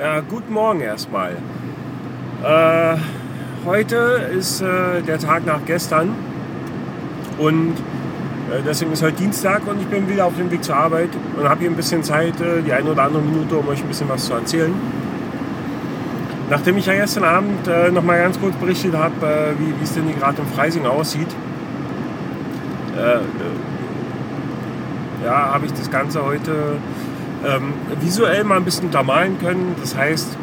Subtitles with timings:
[0.00, 1.32] Ja, guten Morgen erstmal.
[2.44, 2.96] Äh,
[3.66, 3.96] heute
[4.32, 6.14] ist äh, der Tag nach gestern
[7.36, 11.08] und äh, deswegen ist heute Dienstag und ich bin wieder auf dem Weg zur Arbeit
[11.36, 13.88] und habe hier ein bisschen Zeit, äh, die eine oder andere Minute, um euch ein
[13.88, 14.72] bisschen was zu erzählen.
[16.48, 19.94] Nachdem ich ja gestern Abend äh, noch mal ganz kurz berichtet habe, äh, wie es
[19.94, 21.34] denn hier gerade in Freising aussieht,
[22.96, 23.18] äh,
[25.24, 26.76] ja, habe ich das Ganze heute
[27.46, 29.74] ähm, visuell mal ein bisschen untermalen können.
[29.80, 30.36] Das heißt,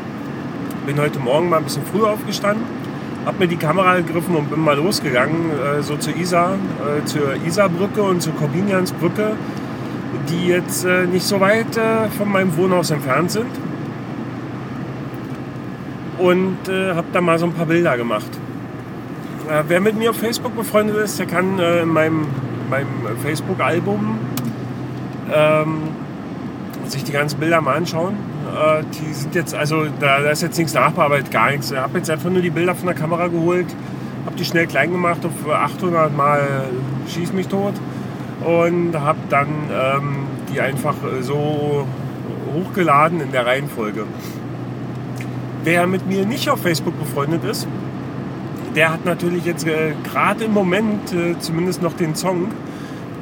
[0.85, 2.63] bin heute Morgen mal ein bisschen früher aufgestanden,
[3.25, 7.35] habe mir die Kamera gegriffen und bin mal losgegangen, äh, so zur Isar, äh, zur
[7.45, 9.31] Isarbrücke und zur Corbiniansbrücke,
[10.29, 13.49] die jetzt äh, nicht so weit äh, von meinem Wohnhaus entfernt sind.
[16.19, 18.29] Und äh, habe da mal so ein paar Bilder gemacht.
[19.49, 22.27] Äh, wer mit mir auf Facebook befreundet ist, der kann in meinem,
[22.69, 22.87] meinem
[23.21, 24.19] Facebook-Album
[25.33, 25.77] ähm,
[26.91, 28.15] sich die ganzen Bilder mal anschauen.
[28.55, 31.71] Äh, die sind jetzt, also da, da ist jetzt nichts nachbearbeitet, gar nichts.
[31.71, 33.67] Ich habe jetzt einfach nur die Bilder von der Kamera geholt,
[34.25, 36.41] habe die schnell klein gemacht auf 800 mal
[37.07, 37.73] Schieß mich tot
[38.43, 40.17] und habe dann ähm,
[40.51, 41.87] die einfach äh, so
[42.53, 44.05] hochgeladen in der Reihenfolge.
[45.63, 47.67] Wer mit mir nicht auf Facebook befreundet ist,
[48.75, 52.51] der hat natürlich jetzt äh, gerade im Moment äh, zumindest noch den Song,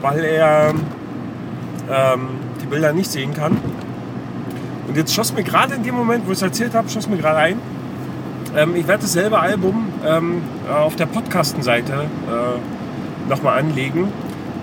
[0.01, 0.73] weil er
[1.91, 2.27] ähm,
[2.73, 3.57] die Bilder nicht sehen kann.
[4.87, 7.17] Und jetzt schoss mir gerade in dem Moment, wo ich es erzählt habe, schoss mir
[7.17, 7.59] gerade ein,
[8.55, 14.09] ähm, ich werde dasselbe Album ähm, auf der Podcastenseite äh, nochmal anlegen.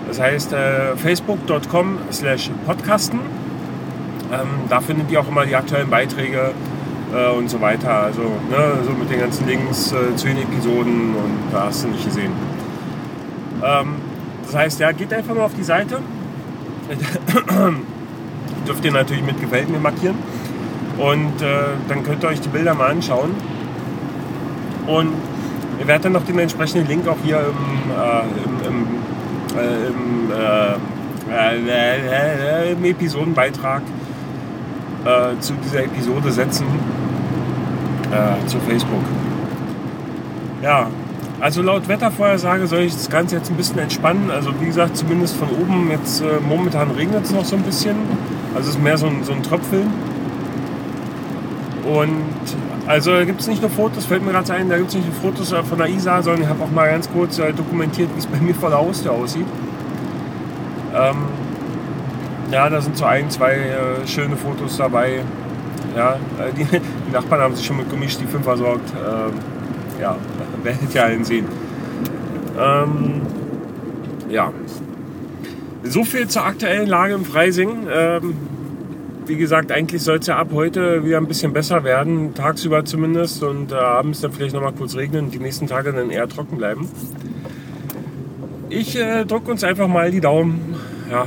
[0.07, 3.19] Das heißt äh, facebook.com slash podcasten.
[4.31, 6.51] Ähm, da findet ihr auch immer die aktuellen Beiträge
[7.13, 7.91] äh, und so weiter.
[7.91, 11.89] Also ne, so mit den ganzen Links äh, zu den Episoden und da hast du
[11.89, 12.31] nicht gesehen.
[13.63, 13.95] Ähm,
[14.45, 15.99] das heißt, ja, geht einfach mal auf die Seite.
[18.71, 20.15] Dürft ihr natürlich mit Gefällt mir markieren.
[20.97, 23.31] Und äh, dann könnt ihr euch die Bilder mal anschauen.
[24.87, 25.11] Und
[25.77, 28.87] ihr werdet dann noch den entsprechenden Link auch hier im, äh, im,
[29.57, 33.81] im, äh, äh, äh, im Episodenbeitrag
[35.41, 36.65] zu dieser Episode setzen
[38.45, 39.03] zu Facebook.
[40.61, 40.87] Ja,
[41.41, 44.29] also laut Wettervorhersage soll ich das Ganze jetzt ein bisschen entspannen.
[44.29, 47.95] Also wie gesagt, zumindest von oben jetzt äh, momentan regnet es noch so ein bisschen.
[48.53, 49.91] Also es ist mehr so ein, so ein Tröpfeln.
[51.83, 52.25] Und
[52.85, 55.07] also da gibt es nicht nur Fotos, fällt mir gerade ein, da gibt es nicht
[55.07, 58.19] nur Fotos von der Isar, sondern ich habe auch mal ganz kurz äh, dokumentiert, wie
[58.19, 59.47] es bei mir vor der Haustür aussieht.
[60.93, 61.15] Ähm,
[62.51, 65.21] ja, da sind so ein, zwei äh, schöne Fotos dabei.
[65.95, 66.65] Ja, äh, die,
[67.07, 68.91] die, Nachbarn haben sich schon mit Gummistiefeln versorgt.
[68.95, 69.60] Ähm,
[70.01, 70.17] ja,
[70.63, 71.45] werdet ihr allen sehen.
[72.59, 73.21] Ähm,
[74.29, 74.51] ja.
[75.83, 77.87] So viel zur aktuellen Lage im Freising.
[77.91, 78.33] Ähm,
[79.25, 83.43] wie gesagt, eigentlich soll es ja ab heute wieder ein bisschen besser werden, tagsüber zumindest
[83.43, 86.27] und äh, abends dann vielleicht noch mal kurz regnen und die nächsten Tage dann eher
[86.27, 86.89] trocken bleiben.
[88.69, 90.75] Ich äh, drücke uns einfach mal die Daumen.
[91.09, 91.25] Ja,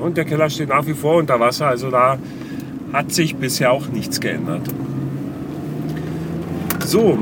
[0.00, 2.18] und der Keller steht nach wie vor unter Wasser, also da
[2.92, 4.62] hat sich bisher auch nichts geändert.
[6.84, 7.18] So,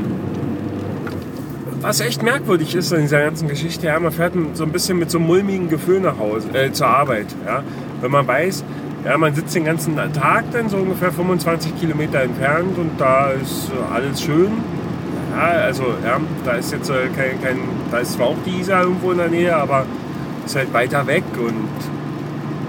[1.81, 5.11] was echt merkwürdig ist in dieser ganzen Geschichte, ja, man fährt so ein bisschen mit
[5.11, 7.27] so einem mulmigen Gefühl nach Hause, äh, zur Arbeit.
[7.47, 7.63] Ja.
[8.01, 8.65] Wenn man weiß,
[9.05, 13.71] ja, man sitzt den ganzen Tag dann so ungefähr 25 Kilometer entfernt und da ist
[13.93, 14.51] alles schön.
[15.35, 17.59] Ja, also ja, da ist jetzt äh, kein, kein,
[17.91, 19.87] da ist zwar auch die Isar irgendwo in der Nähe, aber
[20.45, 21.69] ist halt weiter weg und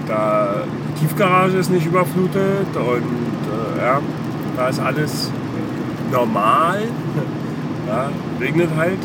[0.08, 4.00] da die Tiefgarage ist nicht überflutet und äh, ja,
[4.56, 5.30] da ist alles
[6.10, 6.82] normal.
[7.86, 8.10] Ja,
[8.40, 8.98] regnet halt.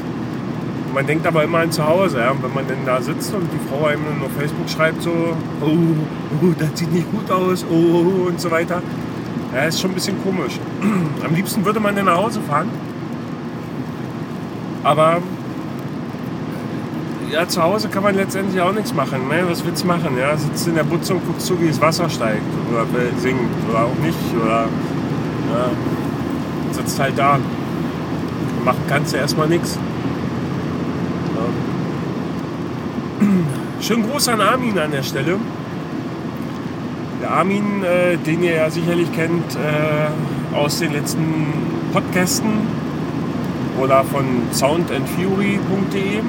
[0.93, 2.19] Man denkt aber immer an zu Hause.
[2.19, 5.11] Ja, und wenn man denn da sitzt und die Frau einem auf Facebook schreibt so,
[5.61, 5.67] oh,
[6.41, 8.81] oh, das sieht nicht gut aus, oh, oh, und so weiter.
[9.53, 10.59] Ja, ist schon ein bisschen komisch.
[11.25, 12.69] Am liebsten würde man dann nach Hause fahren.
[14.83, 15.17] Aber
[17.31, 19.27] ja, zu Hause kann man letztendlich auch nichts machen.
[19.27, 19.43] Ne?
[19.49, 20.17] Was willst du machen?
[20.17, 20.37] Ja?
[20.37, 22.41] Sitzt in der Butze und guckst zu, wie das Wasser steigt
[22.71, 22.85] oder
[23.17, 23.39] singt
[23.69, 24.17] oder auch nicht.
[24.41, 24.65] Oder
[25.53, 25.69] ja,
[26.71, 27.39] sitzt halt da
[28.63, 29.77] machen kannst du erstmal nichts.
[33.81, 35.37] Schönen Gruß an Armin an der Stelle.
[37.21, 41.45] Der Armin, äh, den ihr ja sicherlich kennt äh, aus den letzten
[41.93, 42.51] Podcasten
[43.79, 46.21] oder von soundandfury.de.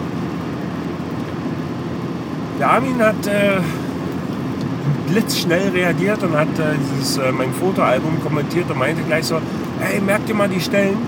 [2.59, 3.61] Der Armin hat äh,
[5.09, 9.41] blitzschnell reagiert und hat äh, dieses, äh, mein Fotoalbum kommentiert und meinte gleich so,
[9.81, 10.99] hey, merkt ihr mal die Stellen?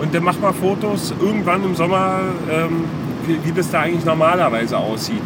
[0.00, 2.20] Und dann macht mal Fotos irgendwann im Sommer,
[2.50, 2.84] ähm,
[3.26, 5.22] wie, wie, das da eigentlich normalerweise aussieht.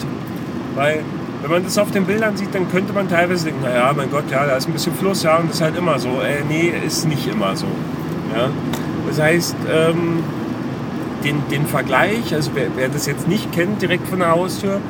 [0.75, 1.03] Weil
[1.43, 4.25] wenn man das auf den Bildern sieht, dann könnte man teilweise denken, naja, mein Gott,
[4.31, 6.09] ja, da ist ein bisschen Fluss, ja, und das ist halt immer so.
[6.09, 7.67] Äh, nee, ist nicht immer so.
[8.37, 8.50] Ja?
[9.09, 10.23] Das heißt, ähm,
[11.25, 14.81] den, den Vergleich, also wer, wer das jetzt nicht kennt, direkt von der Haustür,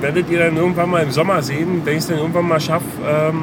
[0.00, 2.84] werdet ihr dann irgendwann mal im Sommer sehen, wenn ich es dann irgendwann mal schaffe,
[3.08, 3.42] ähm,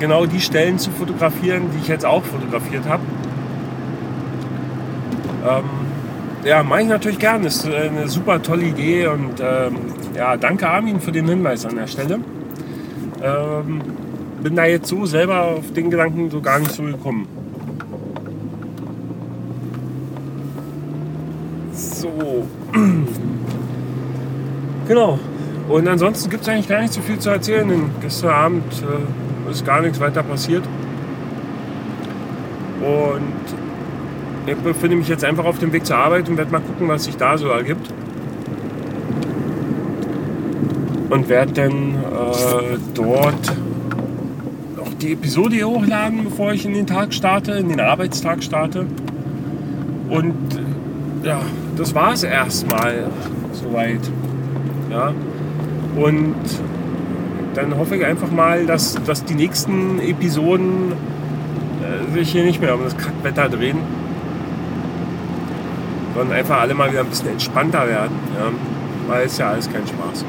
[0.00, 3.02] genau die Stellen zu fotografieren, die ich jetzt auch fotografiert habe.
[5.44, 5.64] Ähm,
[6.44, 7.44] ja, mache ich natürlich gern.
[7.44, 9.76] Ist eine super tolle Idee und ähm,
[10.16, 12.20] ja, danke Armin für den Hinweis an der Stelle.
[13.22, 13.80] Ähm,
[14.42, 17.26] bin da jetzt so selber auf den Gedanken so gar nicht so gekommen.
[21.72, 22.46] So.
[24.88, 25.18] genau.
[25.68, 27.66] Und ansonsten gibt es eigentlich gar nicht so viel zu erzählen.
[27.68, 30.64] Denn gestern Abend äh, ist gar nichts weiter passiert.
[32.80, 33.54] Und
[34.46, 37.04] ich befinde mich jetzt einfach auf dem Weg zur Arbeit und werde mal gucken, was
[37.04, 37.88] sich da so ergibt.
[41.10, 43.52] Und werde dann äh, dort
[44.76, 48.86] noch die Episode hochladen, bevor ich in den Tag starte, in den Arbeitstag starte.
[50.10, 50.34] Und
[51.22, 51.40] ja,
[51.76, 53.10] das war es erstmal
[53.52, 54.00] soweit.
[54.90, 55.12] Ja.
[55.96, 56.34] Und
[57.54, 60.92] dann hoffe ich einfach mal, dass, dass die nächsten Episoden
[61.82, 63.78] äh, sich hier nicht mehr um das Kackwetter drehen
[66.14, 68.16] sondern einfach alle mal wieder ein bisschen entspannter werden.
[68.36, 68.50] Ja?
[69.08, 70.24] Weil es ja alles kein Spaß.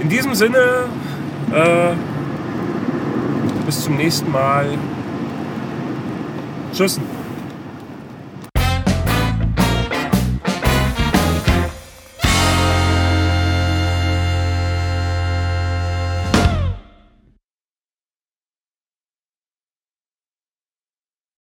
[0.00, 0.86] In diesem Sinne,
[1.52, 1.94] äh,
[3.66, 4.66] bis zum nächsten Mal.
[6.72, 7.00] Tschüss.